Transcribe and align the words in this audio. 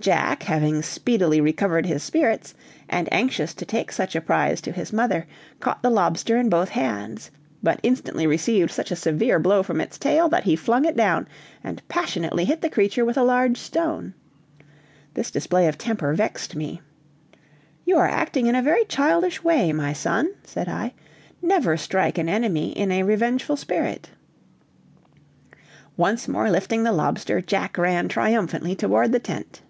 Jack, 0.00 0.42
having 0.42 0.82
speedily 0.82 1.40
recovered 1.40 1.86
his 1.86 2.02
spirits, 2.02 2.52
and 2.88 3.08
anxious 3.12 3.54
to 3.54 3.64
take 3.64 3.92
such 3.92 4.16
a 4.16 4.20
prize 4.20 4.60
to 4.60 4.72
his 4.72 4.92
mother, 4.92 5.24
caught 5.60 5.82
the 5.82 5.88
lobster 5.90 6.36
in 6.36 6.48
both 6.48 6.70
hands, 6.70 7.30
but 7.62 7.78
instantly 7.84 8.26
received 8.26 8.72
such 8.72 8.90
a 8.90 8.96
severe 8.96 9.38
blow 9.38 9.62
from 9.62 9.80
its 9.80 9.96
tail 9.96 10.28
that 10.28 10.42
he 10.42 10.56
flung 10.56 10.84
it 10.84 10.96
down, 10.96 11.28
and 11.62 11.80
passionately 11.86 12.44
hit 12.44 12.60
the 12.60 12.68
creature 12.68 13.04
with 13.04 13.16
a 13.16 13.22
large 13.22 13.56
stone. 13.56 14.12
This 15.14 15.30
display 15.30 15.68
of 15.68 15.78
temper 15.78 16.12
vexed 16.12 16.56
me. 16.56 16.80
"You 17.84 17.96
are 17.98 18.08
acting 18.08 18.48
in 18.48 18.56
a 18.56 18.62
very 18.62 18.84
childish 18.86 19.44
way, 19.44 19.72
my 19.72 19.92
son," 19.92 20.32
said 20.42 20.68
I; 20.68 20.92
"never 21.40 21.76
strike 21.76 22.18
an 22.18 22.28
enemy 22.28 22.70
in 22.76 22.90
a 22.90 23.04
revengeful 23.04 23.56
spirit." 23.56 24.10
Once 25.96 26.26
more 26.26 26.50
lifting 26.50 26.82
the 26.82 26.92
lobster, 26.92 27.40
Jack 27.40 27.78
ran 27.78 28.08
triumphantly 28.08 28.74
toward 28.74 29.12
the 29.12 29.20
tent. 29.20 29.62